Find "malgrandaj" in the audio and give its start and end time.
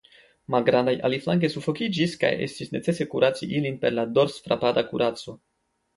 0.53-0.95